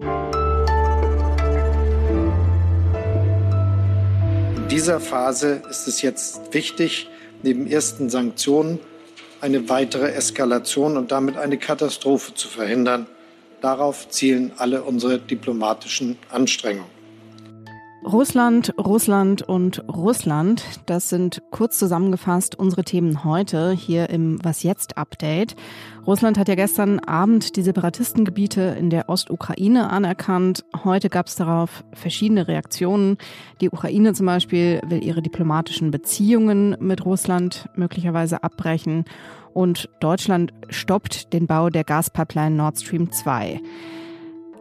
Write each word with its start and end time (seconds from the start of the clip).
In 0.00 0.08
dieser 4.68 4.98
Phase 4.98 5.62
ist 5.70 5.86
es 5.86 6.02
jetzt 6.02 6.52
wichtig, 6.52 7.08
neben 7.44 7.68
ersten 7.68 8.10
Sanktionen 8.10 8.80
eine 9.40 9.68
weitere 9.68 10.10
Eskalation 10.10 10.96
und 10.96 11.12
damit 11.12 11.36
eine 11.36 11.58
Katastrophe 11.58 12.34
zu 12.34 12.48
verhindern. 12.48 13.06
Darauf 13.60 14.08
zielen 14.08 14.50
alle 14.56 14.82
unsere 14.82 15.20
diplomatischen 15.20 16.18
Anstrengungen. 16.28 16.93
Russland, 18.04 18.74
Russland 18.78 19.40
und 19.42 19.82
Russland, 19.88 20.62
das 20.84 21.08
sind 21.08 21.42
kurz 21.50 21.78
zusammengefasst 21.78 22.54
unsere 22.54 22.84
Themen 22.84 23.24
heute 23.24 23.72
hier 23.72 24.10
im 24.10 24.38
Was 24.44 24.62
jetzt 24.62 24.98
Update. 24.98 25.56
Russland 26.06 26.36
hat 26.36 26.48
ja 26.48 26.54
gestern 26.54 26.98
Abend 26.98 27.56
die 27.56 27.62
Separatistengebiete 27.62 28.76
in 28.78 28.90
der 28.90 29.08
Ostukraine 29.08 29.88
anerkannt. 29.88 30.66
Heute 30.84 31.08
gab 31.08 31.28
es 31.28 31.36
darauf 31.36 31.82
verschiedene 31.94 32.46
Reaktionen. 32.46 33.16
Die 33.62 33.70
Ukraine 33.70 34.12
zum 34.12 34.26
Beispiel 34.26 34.82
will 34.86 35.02
ihre 35.02 35.22
diplomatischen 35.22 35.90
Beziehungen 35.90 36.76
mit 36.80 37.06
Russland 37.06 37.70
möglicherweise 37.74 38.44
abbrechen 38.44 39.06
und 39.54 39.88
Deutschland 40.00 40.52
stoppt 40.68 41.32
den 41.32 41.46
Bau 41.46 41.70
der 41.70 41.84
Gaspipeline 41.84 42.54
Nord 42.54 42.78
Stream 42.78 43.10
2. 43.10 43.60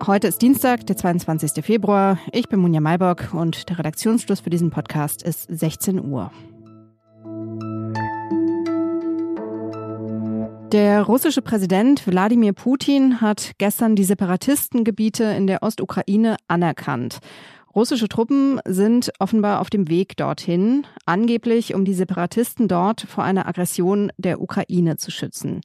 Heute 0.02 0.28
ist 0.28 0.42
Dienstag, 0.42 0.86
der 0.88 0.98
22. 0.98 1.64
Februar. 1.64 2.18
Ich 2.32 2.50
bin 2.50 2.60
Munja 2.60 2.82
Maybock 2.82 3.34
und 3.34 3.70
der 3.70 3.80
Redaktionsschluss 3.80 4.42
für 4.42 4.50
diesen 4.50 4.70
Podcast 4.70 5.24
ist 5.24 5.48
16 5.50 6.04
Uhr. 6.04 6.32
Der 10.74 11.04
russische 11.04 11.42
Präsident 11.42 12.06
Wladimir 12.08 12.54
Putin 12.54 13.22
hat 13.22 13.52
gestern 13.60 13.96
die 13.96 14.04
Separatistengebiete 14.04 15.24
in 15.24 15.48
der 15.48 15.64
Ostukraine 15.64 16.36
anerkannt. 16.48 17.20
Russische 17.76 18.08
Truppen 18.08 18.60
sind 18.66 19.12
offenbar 19.20 19.60
auf 19.60 19.70
dem 19.70 19.88
Weg 19.88 20.18
dorthin, 20.18 20.86
angeblich 21.06 21.74
um 21.74 21.86
die 21.86 21.94
Separatisten 21.94 22.68
dort 22.68 23.02
vor 23.02 23.24
einer 23.24 23.48
Aggression 23.48 24.12
der 24.18 24.42
Ukraine 24.42 24.98
zu 24.98 25.10
schützen. 25.10 25.62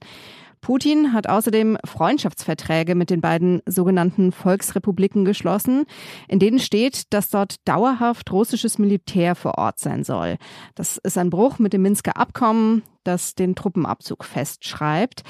Putin 0.61 1.13
hat 1.13 1.27
außerdem 1.27 1.77
Freundschaftsverträge 1.85 2.95
mit 2.95 3.09
den 3.09 3.21
beiden 3.21 3.61
sogenannten 3.65 4.31
Volksrepubliken 4.31 5.25
geschlossen, 5.25 5.85
in 6.27 6.39
denen 6.39 6.59
steht, 6.59 7.13
dass 7.13 7.29
dort 7.29 7.55
dauerhaft 7.67 8.31
russisches 8.31 8.77
Militär 8.77 9.35
vor 9.35 9.57
Ort 9.57 9.79
sein 9.79 10.03
soll. 10.03 10.37
Das 10.75 10.97
ist 10.97 11.17
ein 11.17 11.29
Bruch 11.29 11.59
mit 11.59 11.73
dem 11.73 11.81
Minsker 11.81 12.17
Abkommen, 12.17 12.83
das 13.03 13.35
den 13.35 13.55
Truppenabzug 13.55 14.25
festschreibt. 14.25 15.23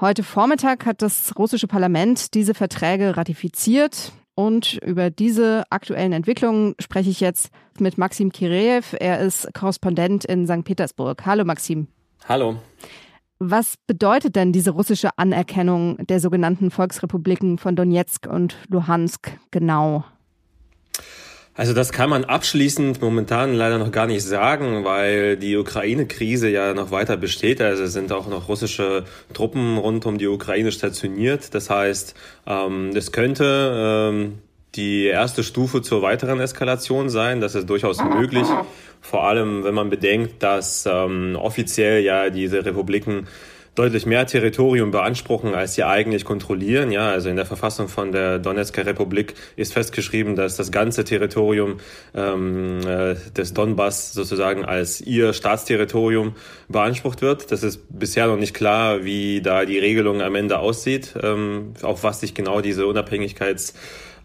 Heute 0.00 0.22
Vormittag 0.22 0.86
hat 0.86 1.02
das 1.02 1.36
russische 1.38 1.68
Parlament 1.68 2.34
diese 2.34 2.54
Verträge 2.54 3.16
ratifiziert. 3.16 4.12
Und 4.34 4.78
über 4.82 5.10
diese 5.10 5.64
aktuellen 5.68 6.12
Entwicklungen 6.12 6.74
spreche 6.80 7.10
ich 7.10 7.20
jetzt 7.20 7.50
mit 7.78 7.98
Maxim 7.98 8.32
Kireev. 8.32 8.96
Er 8.98 9.20
ist 9.20 9.52
Korrespondent 9.52 10.24
in 10.24 10.46
St. 10.46 10.64
Petersburg. 10.64 11.24
Hallo 11.26 11.44
Maxim. 11.44 11.88
Hallo. 12.26 12.56
Was 13.44 13.74
bedeutet 13.88 14.36
denn 14.36 14.52
diese 14.52 14.70
russische 14.70 15.18
Anerkennung 15.18 15.96
der 16.06 16.20
sogenannten 16.20 16.70
Volksrepubliken 16.70 17.58
von 17.58 17.74
Donetsk 17.74 18.28
und 18.28 18.56
Luhansk 18.68 19.32
genau? 19.50 20.04
Also 21.54 21.74
das 21.74 21.90
kann 21.90 22.08
man 22.08 22.24
abschließend 22.24 23.02
momentan 23.02 23.52
leider 23.52 23.78
noch 23.78 23.90
gar 23.90 24.06
nicht 24.06 24.22
sagen, 24.22 24.84
weil 24.84 25.36
die 25.36 25.56
Ukraine-Krise 25.56 26.50
ja 26.50 26.72
noch 26.72 26.92
weiter 26.92 27.16
besteht. 27.16 27.60
Also 27.60 27.82
es 27.82 27.92
sind 27.92 28.12
auch 28.12 28.28
noch 28.28 28.48
russische 28.48 29.06
Truppen 29.34 29.76
rund 29.76 30.06
um 30.06 30.18
die 30.18 30.28
Ukraine 30.28 30.70
stationiert. 30.70 31.52
Das 31.52 31.68
heißt, 31.68 32.14
ähm, 32.46 32.90
es 32.94 33.10
könnte 33.10 34.10
ähm, 34.12 34.38
die 34.74 35.06
erste 35.06 35.42
Stufe 35.42 35.82
zur 35.82 36.02
weiteren 36.02 36.40
Eskalation 36.40 37.10
sein. 37.10 37.40
Das 37.40 37.54
ist 37.54 37.68
durchaus 37.68 38.02
möglich. 38.02 38.46
Vor 39.00 39.24
allem, 39.24 39.64
wenn 39.64 39.74
man 39.74 39.90
bedenkt, 39.90 40.42
dass 40.42 40.86
ähm, 40.90 41.36
offiziell 41.36 42.02
ja 42.02 42.30
diese 42.30 42.64
Republiken 42.64 43.26
deutlich 43.74 44.04
mehr 44.04 44.26
Territorium 44.26 44.90
beanspruchen, 44.90 45.54
als 45.54 45.74
sie 45.74 45.84
eigentlich 45.84 46.24
kontrollieren. 46.24 46.92
Ja, 46.92 47.08
also 47.08 47.30
in 47.30 47.36
der 47.36 47.46
Verfassung 47.46 47.88
von 47.88 48.12
der 48.12 48.38
Donetsker 48.38 48.84
Republik 48.84 49.34
ist 49.56 49.72
festgeschrieben, 49.72 50.36
dass 50.36 50.56
das 50.56 50.70
ganze 50.70 51.04
Territorium 51.04 51.78
ähm, 52.14 52.80
äh, 52.86 53.14
des 53.34 53.54
Donbass 53.54 54.12
sozusagen 54.12 54.64
als 54.64 55.00
ihr 55.00 55.32
Staatsterritorium 55.32 56.34
beansprucht 56.68 57.22
wird. 57.22 57.50
Das 57.50 57.62
ist 57.62 57.80
bisher 57.88 58.26
noch 58.26 58.36
nicht 58.36 58.52
klar, 58.52 59.04
wie 59.04 59.40
da 59.40 59.64
die 59.64 59.78
Regelung 59.78 60.20
am 60.20 60.34
Ende 60.34 60.58
aussieht, 60.58 61.14
ähm, 61.22 61.72
auf 61.80 62.04
was 62.04 62.20
sich 62.20 62.34
genau 62.34 62.60
diese 62.60 62.86
Unabhängigkeits 62.86 63.74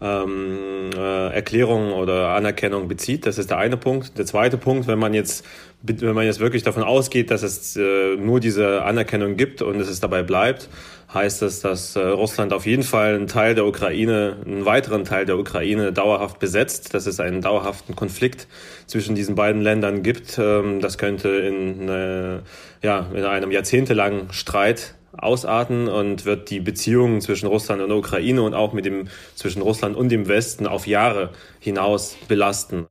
ähm, 0.00 0.90
äh, 0.96 1.28
Erklärung 1.34 1.92
oder 1.92 2.30
Anerkennung 2.30 2.88
bezieht. 2.88 3.26
Das 3.26 3.38
ist 3.38 3.50
der 3.50 3.58
eine 3.58 3.76
Punkt. 3.76 4.18
Der 4.18 4.26
zweite 4.26 4.56
Punkt, 4.56 4.86
wenn 4.86 4.98
man 4.98 5.14
jetzt 5.14 5.44
wenn 5.82 6.14
man 6.14 6.24
jetzt 6.24 6.40
wirklich 6.40 6.64
davon 6.64 6.82
ausgeht, 6.82 7.30
dass 7.30 7.42
es 7.42 7.76
äh, 7.76 8.16
nur 8.16 8.40
diese 8.40 8.82
Anerkennung 8.82 9.36
gibt 9.36 9.62
und 9.62 9.80
es 9.80 10.00
dabei 10.00 10.24
bleibt, 10.24 10.68
heißt 11.14 11.42
es, 11.42 11.60
dass 11.60 11.94
äh, 11.94 12.00
Russland 12.00 12.52
auf 12.52 12.66
jeden 12.66 12.82
Fall 12.82 13.14
einen 13.14 13.28
Teil 13.28 13.54
der 13.54 13.64
Ukraine, 13.64 14.38
einen 14.44 14.64
weiteren 14.64 15.04
Teil 15.04 15.24
der 15.24 15.38
Ukraine 15.38 15.92
dauerhaft 15.92 16.40
besetzt, 16.40 16.94
dass 16.94 17.06
es 17.06 17.20
einen 17.20 17.42
dauerhaften 17.42 17.94
Konflikt 17.94 18.48
zwischen 18.86 19.14
diesen 19.14 19.36
beiden 19.36 19.62
Ländern 19.62 20.02
gibt. 20.02 20.36
Ähm, 20.38 20.80
das 20.80 20.98
könnte 20.98 21.28
in, 21.28 21.88
äh, 21.88 22.40
ja, 22.82 23.06
in 23.14 23.24
einem 23.24 23.52
jahrzehntelangen 23.52 24.32
Streit 24.32 24.94
ausarten 25.12 25.88
und 25.88 26.24
wird 26.24 26.50
die 26.50 26.60
Beziehungen 26.60 27.20
zwischen 27.20 27.46
Russland 27.46 27.82
und 27.82 27.88
der 27.88 27.98
Ukraine 27.98 28.42
und 28.42 28.54
auch 28.54 28.72
mit 28.72 28.84
dem 28.84 29.08
zwischen 29.34 29.62
Russland 29.62 29.96
und 29.96 30.10
dem 30.10 30.28
Westen 30.28 30.66
auf 30.66 30.86
Jahre 30.86 31.30
hinaus 31.60 32.16
belasten. 32.28 32.86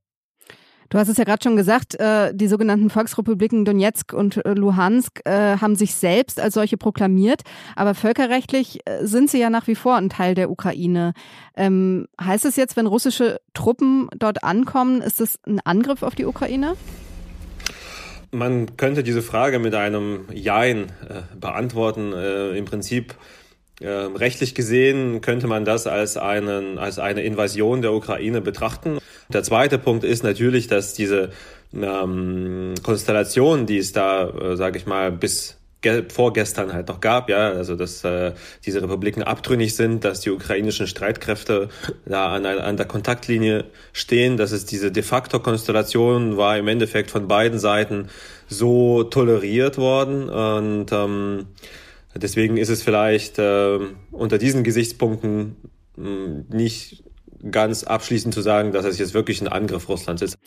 Du 0.89 0.97
hast 0.97 1.09
es 1.09 1.17
ja 1.17 1.25
gerade 1.25 1.43
schon 1.43 1.57
gesagt, 1.57 1.99
äh, 1.99 2.33
die 2.33 2.47
sogenannten 2.47 2.89
Volksrepubliken 2.89 3.65
Donetsk 3.65 4.13
und 4.13 4.37
äh, 4.45 4.53
Luhansk 4.53 5.19
äh, 5.25 5.57
haben 5.57 5.75
sich 5.75 5.93
selbst 5.93 6.39
als 6.39 6.53
solche 6.53 6.77
proklamiert, 6.77 7.41
aber 7.75 7.93
völkerrechtlich 7.93 8.79
sind 9.01 9.29
sie 9.29 9.39
ja 9.39 9.49
nach 9.49 9.67
wie 9.67 9.75
vor 9.75 9.95
ein 9.95 10.09
Teil 10.09 10.33
der 10.33 10.49
Ukraine. 10.49 11.13
Ähm, 11.57 12.07
heißt 12.21 12.45
es 12.45 12.55
jetzt, 12.55 12.77
wenn 12.77 12.87
russische 12.87 13.41
Truppen 13.53 14.07
dort 14.17 14.43
ankommen, 14.43 15.01
ist 15.01 15.19
das 15.19 15.39
ein 15.45 15.59
Angriff 15.65 16.03
auf 16.03 16.15
die 16.15 16.25
Ukraine? 16.25 16.75
Man 18.31 18.75
könnte 18.77 19.03
diese 19.03 19.21
Frage 19.21 19.59
mit 19.59 19.73
einem 19.73 20.25
Jein 20.33 20.85
äh, 21.07 21.21
beantworten. 21.39 22.13
Äh, 22.13 22.57
Im 22.57 22.65
Prinzip 22.65 23.15
äh, 23.79 23.87
rechtlich 23.87 24.55
gesehen 24.55 25.21
könnte 25.21 25.47
man 25.47 25.63
das 25.63 25.87
als, 25.87 26.17
einen, 26.17 26.77
als 26.77 26.99
eine 26.99 27.21
Invasion 27.23 27.81
der 27.81 27.93
Ukraine 27.93 28.41
betrachten. 28.41 28.97
Der 29.29 29.43
zweite 29.43 29.77
Punkt 29.77 30.03
ist 30.03 30.23
natürlich, 30.23 30.67
dass 30.67 30.93
diese 30.93 31.29
ähm, 31.73 32.73
Konstellation, 32.83 33.65
die 33.65 33.77
es 33.77 33.91
da, 33.91 34.29
äh, 34.29 34.55
sage 34.55 34.77
ich 34.77 34.85
mal, 34.85 35.11
bis 35.11 35.56
vorgestern 36.09 36.73
halt 36.73 36.87
noch 36.87 36.99
gab, 36.99 37.29
ja, 37.29 37.49
also 37.49 37.75
dass 37.75 38.03
äh, 38.03 38.33
diese 38.65 38.81
Republiken 38.81 39.23
abtrünnig 39.23 39.75
sind, 39.75 40.03
dass 40.03 40.21
die 40.21 40.31
ukrainischen 40.31 40.87
Streitkräfte 40.87 41.69
da 42.05 42.33
an, 42.33 42.45
an 42.45 42.77
der 42.77 42.85
Kontaktlinie 42.85 43.65
stehen, 43.93 44.37
dass 44.37 44.51
es 44.51 44.65
diese 44.65 44.91
de 44.91 45.03
facto 45.03 45.39
Konstellation 45.39 46.35
war 46.35 46.57
im 46.57 46.67
Endeffekt 46.67 47.11
von 47.11 47.27
beiden 47.27 47.59
Seiten 47.59 48.09
so 48.47 49.03
toleriert 49.03 49.77
worden 49.77 50.29
und 50.29 50.91
ähm, 50.91 51.47
deswegen 52.15 52.57
ist 52.57 52.69
es 52.69 52.81
vielleicht 52.81 53.37
äh, 53.39 53.79
unter 54.11 54.37
diesen 54.37 54.63
Gesichtspunkten 54.63 55.55
mh, 55.95 56.05
hm, 56.05 56.45
nicht 56.49 57.03
ganz 57.51 57.83
abschließend 57.83 58.33
zu 58.33 58.41
sagen, 58.41 58.71
dass 58.71 58.85
es 58.85 58.97
jetzt 58.97 59.13
wirklich 59.13 59.41
ein 59.41 59.47
Angriff 59.47 59.87
Russlands 59.89 60.21
ist. 60.21 60.37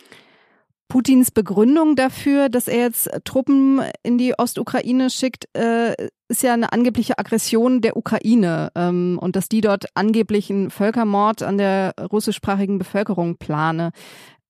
Putins 0.90 1.30
Begründung 1.30 1.96
dafür, 1.96 2.50
dass 2.50 2.68
er 2.68 2.80
jetzt 2.80 3.08
Truppen 3.24 3.80
in 4.02 4.18
die 4.18 4.34
Ostukraine 4.36 5.08
schickt, 5.08 5.48
äh, 5.56 5.94
ist 6.28 6.42
ja 6.42 6.52
eine 6.52 6.72
angebliche 6.72 7.18
Aggression 7.18 7.80
der 7.80 7.96
Ukraine 7.96 8.70
ähm, 8.74 9.18
und 9.18 9.36
dass 9.36 9.48
die 9.48 9.62
dort 9.62 9.86
angeblich 9.94 10.50
einen 10.50 10.68
Völkermord 10.70 11.42
an 11.42 11.56
der 11.58 11.94
russischsprachigen 12.10 12.78
Bevölkerung 12.78 13.36
plane. 13.36 13.92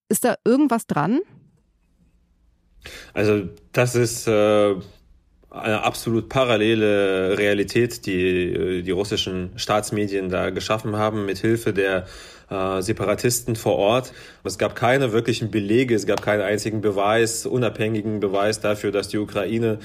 Ist 0.08 0.24
da 0.24 0.34
irgendwas 0.44 0.86
dran? 0.86 1.20
Also 3.12 3.48
das 3.72 3.94
ist 3.94 4.26
äh, 4.26 4.76
eine 5.50 5.82
absolut 5.82 6.28
parallele 6.28 7.36
Realität, 7.36 8.06
die 8.06 8.52
äh, 8.52 8.82
die 8.82 8.90
russischen 8.90 9.50
Staatsmedien 9.56 10.28
da 10.28 10.50
geschaffen 10.50 10.96
haben, 10.96 11.26
mit 11.26 11.38
Hilfe 11.38 11.72
der 11.72 12.06
äh, 12.50 12.82
Separatisten 12.82 13.56
vor 13.56 13.76
Ort. 13.76 14.12
Es 14.44 14.58
gab 14.58 14.76
keine 14.76 15.12
wirklichen 15.12 15.50
Belege, 15.50 15.94
es 15.94 16.06
gab 16.06 16.22
keinen 16.22 16.42
einzigen 16.42 16.80
Beweis, 16.80 17.46
unabhängigen 17.46 18.20
Beweis 18.20 18.60
dafür, 18.60 18.92
dass 18.92 19.08
die 19.08 19.18
Ukraine 19.18 19.78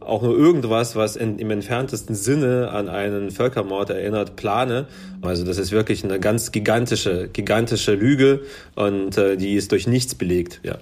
auch 0.00 0.22
nur 0.22 0.36
irgendwas, 0.36 0.96
was 0.96 1.14
in, 1.14 1.38
im 1.38 1.50
entferntesten 1.50 2.14
Sinne 2.16 2.70
an 2.70 2.88
einen 2.88 3.30
Völkermord 3.30 3.90
erinnert, 3.90 4.34
plane. 4.34 4.86
Also 5.20 5.44
das 5.44 5.58
ist 5.58 5.70
wirklich 5.70 6.02
eine 6.02 6.18
ganz 6.18 6.50
gigantische, 6.50 7.28
gigantische 7.32 7.94
Lüge 7.94 8.40
und 8.74 9.16
äh, 9.16 9.36
die 9.36 9.54
ist 9.54 9.70
durch 9.70 9.86
nichts 9.86 10.14
belegt, 10.14 10.60
ja. 10.64 10.78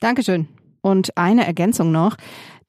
Dankeschön. 0.00 0.48
Und 0.80 1.16
eine 1.18 1.46
Ergänzung 1.46 1.92
noch. 1.92 2.16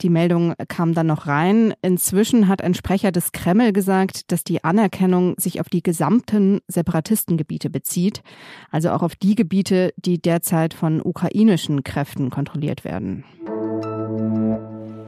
Die 0.01 0.09
Meldung 0.09 0.55
kam 0.67 0.95
dann 0.95 1.07
noch 1.07 1.27
rein. 1.27 1.75
Inzwischen 1.83 2.47
hat 2.47 2.63
ein 2.63 2.73
Sprecher 2.73 3.11
des 3.11 3.31
Kreml 3.33 3.71
gesagt, 3.71 4.31
dass 4.31 4.43
die 4.43 4.63
Anerkennung 4.63 5.35
sich 5.37 5.61
auf 5.61 5.69
die 5.69 5.83
gesamten 5.83 6.61
Separatistengebiete 6.67 7.69
bezieht, 7.69 8.23
also 8.71 8.89
auch 8.89 9.03
auf 9.03 9.15
die 9.15 9.35
Gebiete, 9.35 9.93
die 9.97 10.19
derzeit 10.19 10.73
von 10.73 11.01
ukrainischen 11.01 11.83
Kräften 11.83 12.31
kontrolliert 12.31 12.83
werden. 12.83 13.25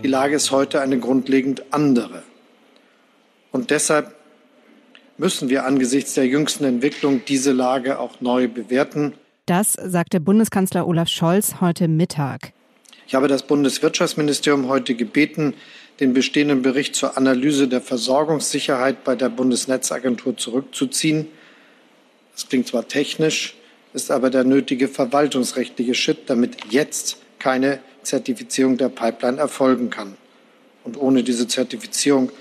Die 0.04 0.08
Lage 0.08 0.36
ist 0.36 0.52
heute 0.52 0.82
eine 0.82 1.00
grundlegend 1.00 1.74
andere. 1.74 2.22
Und 3.52 3.72
deshalb 3.72 4.14
müssen 5.18 5.50
wir 5.50 5.66
angesichts 5.66 6.14
der 6.14 6.28
jüngsten 6.28 6.66
Entwicklung 6.66 7.22
diese 7.28 7.52
Lage 7.52 7.98
auch 7.98 8.22
neu 8.22 8.48
bewerten. 8.48 9.14
Das 9.46 9.74
sagte 9.74 10.20
Bundeskanzler 10.20 10.88
Olaf 10.88 11.08
Scholz 11.08 11.62
heute 11.62 11.88
Mittag. 11.88 12.54
Ich 13.08 13.16
habe 13.16 13.28
das 13.28 13.44
Bundeswirtschaftsministerium 13.44 14.68
heute 14.68 14.96
gebeten, 14.96 15.54
den 16.00 16.14
bestehenden 16.14 16.62
Bericht 16.62 16.96
zur 16.96 17.18
Analyse 17.18 17.68
der 17.68 17.82
Versorgungssicherheit 17.82 19.04
bei 19.04 19.16
der 19.16 19.30
Bundesnetzagentur 19.30 20.38
zurückzuziehen. 20.38 21.28
Das 22.34 22.48
klingt 22.48 22.68
zwar 22.68 22.88
technisch, 22.88 23.56
ist 23.94 24.10
aber 24.10 24.30
der 24.30 24.44
nötige 24.44 24.88
verwaltungsrechtliche 24.88 25.94
Schritt, 25.94 26.30
damit 26.30 26.72
jetzt 26.72 27.18
keine 27.40 27.80
Zertifizierung 28.02 28.78
der 28.78 28.90
Pipeline 28.90 29.38
erfolgen 29.38 29.90
kann. 29.90 30.16
Und 30.84 30.98
ohne 30.98 31.24
diese 31.24 31.48
Zertifizierung 31.48 32.32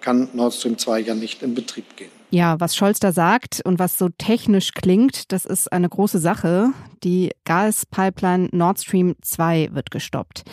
kann 0.00 0.28
Nord 0.32 0.54
Stream 0.54 0.78
2 0.78 1.00
ja 1.00 1.14
nicht 1.14 1.42
in 1.42 1.54
Betrieb 1.54 1.96
gehen. 1.96 2.10
Ja, 2.30 2.60
was 2.60 2.76
Scholz 2.76 3.00
da 3.00 3.10
sagt 3.12 3.60
und 3.64 3.78
was 3.78 3.98
so 3.98 4.08
technisch 4.08 4.72
klingt, 4.72 5.32
das 5.32 5.44
ist 5.44 5.72
eine 5.72 5.88
große 5.88 6.20
Sache. 6.20 6.68
Die 7.02 7.32
Gaspipeline 7.44 8.48
Nord 8.52 8.80
Stream 8.80 9.16
2 9.20 9.70
wird 9.72 9.90
gestoppt. 9.90 10.44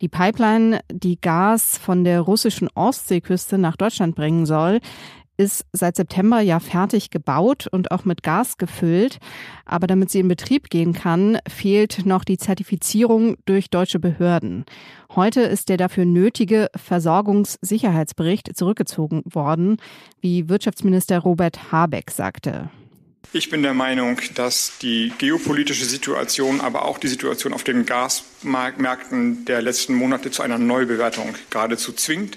Die 0.00 0.08
Pipeline, 0.08 0.80
die 0.90 1.20
Gas 1.20 1.76
von 1.76 2.04
der 2.04 2.22
russischen 2.22 2.68
Ostseeküste 2.74 3.58
nach 3.58 3.76
Deutschland 3.76 4.16
bringen 4.16 4.46
soll, 4.46 4.80
ist 5.40 5.64
seit 5.72 5.96
September 5.96 6.42
ja 6.42 6.60
fertig 6.60 7.08
gebaut 7.08 7.66
und 7.66 7.92
auch 7.92 8.04
mit 8.04 8.22
Gas 8.22 8.58
gefüllt. 8.58 9.18
Aber 9.64 9.86
damit 9.86 10.10
sie 10.10 10.20
in 10.20 10.28
Betrieb 10.28 10.68
gehen 10.68 10.92
kann, 10.92 11.38
fehlt 11.48 12.04
noch 12.04 12.24
die 12.24 12.36
Zertifizierung 12.36 13.36
durch 13.46 13.70
deutsche 13.70 13.98
Behörden. 13.98 14.66
Heute 15.16 15.40
ist 15.40 15.70
der 15.70 15.78
dafür 15.78 16.04
nötige 16.04 16.68
Versorgungssicherheitsbericht 16.76 18.54
zurückgezogen 18.54 19.22
worden, 19.24 19.78
wie 20.20 20.50
Wirtschaftsminister 20.50 21.20
Robert 21.20 21.72
Habeck 21.72 22.10
sagte. 22.10 22.68
Ich 23.32 23.48
bin 23.48 23.62
der 23.62 23.74
Meinung, 23.74 24.18
dass 24.34 24.78
die 24.82 25.12
geopolitische 25.16 25.86
Situation, 25.86 26.60
aber 26.60 26.84
auch 26.84 26.98
die 26.98 27.08
Situation 27.08 27.54
auf 27.54 27.64
den 27.64 27.86
Gasmärkten 27.86 29.46
der 29.46 29.62
letzten 29.62 29.94
Monate 29.94 30.30
zu 30.30 30.42
einer 30.42 30.58
Neubewertung 30.58 31.34
geradezu 31.48 31.92
zwingt. 31.92 32.36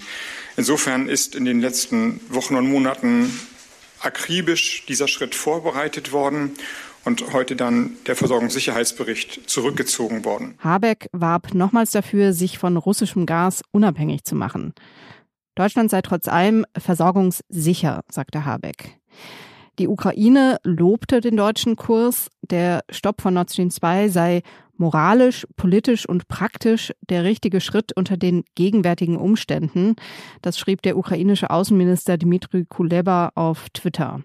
Insofern 0.56 1.08
ist 1.08 1.34
in 1.34 1.44
den 1.44 1.60
letzten 1.60 2.20
Wochen 2.28 2.54
und 2.54 2.68
Monaten 2.68 3.30
akribisch 4.00 4.84
dieser 4.86 5.08
Schritt 5.08 5.34
vorbereitet 5.34 6.12
worden 6.12 6.52
und 7.04 7.32
heute 7.32 7.56
dann 7.56 7.96
der 8.06 8.16
Versorgungssicherheitsbericht 8.16 9.48
zurückgezogen 9.48 10.24
worden. 10.24 10.54
Habeck 10.58 11.08
warb 11.12 11.54
nochmals 11.54 11.90
dafür, 11.90 12.32
sich 12.32 12.58
von 12.58 12.76
russischem 12.76 13.26
Gas 13.26 13.62
unabhängig 13.72 14.24
zu 14.24 14.34
machen. 14.34 14.74
Deutschland 15.54 15.90
sei 15.90 16.02
trotz 16.02 16.28
allem 16.28 16.64
versorgungssicher, 16.76 18.02
sagte 18.10 18.44
Habeck. 18.44 18.98
Die 19.78 19.88
Ukraine 19.88 20.58
lobte 20.62 21.20
den 21.20 21.36
deutschen 21.36 21.76
Kurs. 21.76 22.28
Der 22.42 22.84
Stopp 22.90 23.20
von 23.20 23.34
Nord 23.34 23.50
Stream 23.50 23.70
2 23.70 24.08
sei 24.08 24.42
moralisch, 24.76 25.46
politisch 25.56 26.08
und 26.08 26.28
praktisch 26.28 26.92
der 27.08 27.24
richtige 27.24 27.60
Schritt 27.60 27.92
unter 27.96 28.16
den 28.16 28.44
gegenwärtigen 28.54 29.16
Umständen. 29.16 29.96
Das 30.42 30.58
schrieb 30.58 30.82
der 30.82 30.96
ukrainische 30.96 31.50
Außenminister 31.50 32.18
Dmitry 32.18 32.64
Kuleba 32.64 33.32
auf 33.34 33.68
Twitter. 33.70 34.20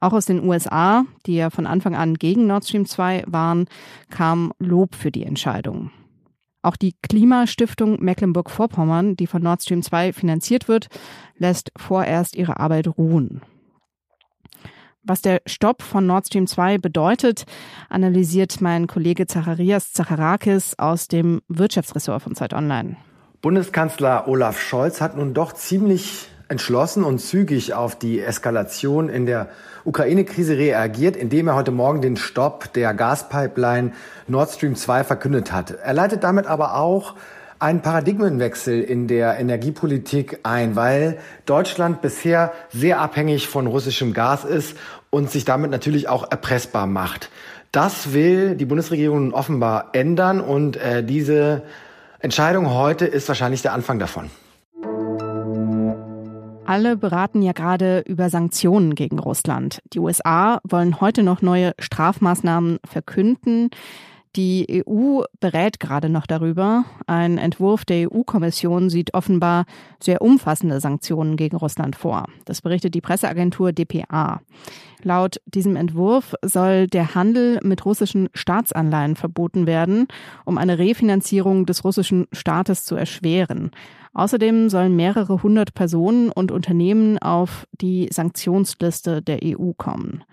Auch 0.00 0.12
aus 0.12 0.26
den 0.26 0.46
USA, 0.46 1.04
die 1.26 1.36
ja 1.36 1.50
von 1.50 1.66
Anfang 1.66 1.94
an 1.94 2.14
gegen 2.14 2.46
Nord 2.46 2.66
Stream 2.66 2.86
2 2.86 3.24
waren, 3.26 3.66
kam 4.10 4.52
Lob 4.58 4.94
für 4.94 5.10
die 5.10 5.24
Entscheidung. 5.24 5.90
Auch 6.62 6.76
die 6.76 6.94
Klimastiftung 7.02 8.02
Mecklenburg-Vorpommern, 8.02 9.16
die 9.16 9.26
von 9.26 9.42
Nord 9.42 9.62
Stream 9.62 9.82
2 9.82 10.14
finanziert 10.14 10.66
wird, 10.66 10.88
lässt 11.36 11.70
vorerst 11.76 12.36
ihre 12.36 12.58
Arbeit 12.58 12.88
ruhen. 12.96 13.42
Was 15.06 15.20
der 15.20 15.42
Stopp 15.44 15.82
von 15.82 16.06
Nord 16.06 16.28
Stream 16.28 16.46
2 16.46 16.78
bedeutet, 16.78 17.44
analysiert 17.90 18.62
mein 18.62 18.86
Kollege 18.86 19.26
Zacharias 19.26 19.92
Zacharakis 19.92 20.76
aus 20.78 21.08
dem 21.08 21.42
Wirtschaftsressort 21.48 22.22
von 22.22 22.34
Zeit 22.34 22.54
Online. 22.54 22.96
Bundeskanzler 23.42 24.26
Olaf 24.28 24.58
Scholz 24.58 25.02
hat 25.02 25.14
nun 25.18 25.34
doch 25.34 25.52
ziemlich 25.52 26.28
entschlossen 26.48 27.04
und 27.04 27.18
zügig 27.18 27.74
auf 27.74 27.98
die 27.98 28.20
Eskalation 28.20 29.10
in 29.10 29.26
der 29.26 29.48
Ukraine-Krise 29.84 30.56
reagiert, 30.56 31.16
indem 31.16 31.48
er 31.48 31.54
heute 31.54 31.70
Morgen 31.70 32.00
den 32.00 32.16
Stopp 32.16 32.72
der 32.72 32.94
Gaspipeline 32.94 33.92
Nord 34.26 34.52
Stream 34.52 34.74
2 34.74 35.04
verkündet 35.04 35.52
hat. 35.52 35.72
Er 35.72 35.92
leitet 35.92 36.24
damit 36.24 36.46
aber 36.46 36.76
auch 36.76 37.14
einen 37.58 37.82
Paradigmenwechsel 37.82 38.80
in 38.80 39.06
der 39.08 39.38
Energiepolitik 39.38 40.40
ein, 40.42 40.76
weil 40.76 41.18
Deutschland 41.46 42.02
bisher 42.02 42.52
sehr 42.70 43.00
abhängig 43.00 43.48
von 43.48 43.66
russischem 43.66 44.12
Gas 44.12 44.44
ist 44.44 44.76
und 45.10 45.30
sich 45.30 45.44
damit 45.44 45.70
natürlich 45.70 46.08
auch 46.08 46.30
erpressbar 46.30 46.86
macht. 46.86 47.30
Das 47.72 48.12
will 48.12 48.54
die 48.54 48.66
Bundesregierung 48.66 49.32
offenbar 49.32 49.90
ändern 49.92 50.40
und 50.40 50.76
äh, 50.76 51.02
diese 51.02 51.62
Entscheidung 52.20 52.72
heute 52.72 53.04
ist 53.04 53.28
wahrscheinlich 53.28 53.62
der 53.62 53.72
Anfang 53.72 53.98
davon. 53.98 54.30
Alle 56.66 56.96
beraten 56.96 57.42
ja 57.42 57.52
gerade 57.52 58.00
über 58.06 58.30
Sanktionen 58.30 58.94
gegen 58.94 59.18
Russland. 59.18 59.80
Die 59.92 59.98
USA 59.98 60.60
wollen 60.64 61.00
heute 61.00 61.22
noch 61.22 61.42
neue 61.42 61.72
Strafmaßnahmen 61.78 62.78
verkünden. 62.88 63.68
Die 64.36 64.84
EU 64.84 65.22
berät 65.38 65.78
gerade 65.78 66.08
noch 66.08 66.26
darüber. 66.26 66.84
Ein 67.06 67.38
Entwurf 67.38 67.84
der 67.84 68.10
EU-Kommission 68.10 68.90
sieht 68.90 69.14
offenbar 69.14 69.64
sehr 70.00 70.22
umfassende 70.22 70.80
Sanktionen 70.80 71.36
gegen 71.36 71.56
Russland 71.56 71.94
vor. 71.94 72.26
Das 72.44 72.60
berichtet 72.60 72.94
die 72.94 73.00
Presseagentur 73.00 73.72
dpa. 73.72 74.40
Laut 75.02 75.40
diesem 75.46 75.76
Entwurf 75.76 76.34
soll 76.42 76.88
der 76.88 77.14
Handel 77.14 77.60
mit 77.62 77.86
russischen 77.86 78.28
Staatsanleihen 78.34 79.14
verboten 79.14 79.68
werden, 79.68 80.08
um 80.44 80.58
eine 80.58 80.78
Refinanzierung 80.78 81.64
des 81.66 81.84
russischen 81.84 82.26
Staates 82.32 82.84
zu 82.84 82.96
erschweren. 82.96 83.70
Außerdem 84.14 84.68
sollen 84.68 84.96
mehrere 84.96 85.42
hundert 85.42 85.74
Personen 85.74 86.30
und 86.30 86.50
Unternehmen 86.50 87.18
auf 87.18 87.66
die 87.72 88.08
Sanktionsliste 88.10 89.22
der 89.22 89.40
EU 89.44 89.72
kommen. 89.76 90.24